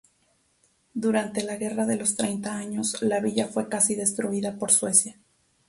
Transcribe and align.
Durante 0.95 1.43
la 1.43 1.57
guerra 1.57 1.85
de 1.85 1.95
los 1.95 2.15
Treinta 2.15 2.57
Años, 2.57 3.03
la 3.03 3.19
villa 3.19 3.47
fue 3.47 3.69
casi 3.69 3.93
destruida 3.93 4.57
por 4.57 4.71
Suecia. 4.71 5.15